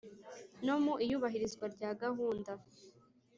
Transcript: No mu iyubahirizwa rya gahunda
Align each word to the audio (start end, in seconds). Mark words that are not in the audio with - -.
No 0.65 0.75
mu 0.83 0.93
iyubahirizwa 1.05 1.65
rya 1.75 1.89
gahunda 2.01 2.51